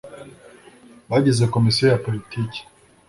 bagize 1.09 1.43
komisiyo 1.53 1.85
ya 1.91 2.01
poritiki, 2.03 2.61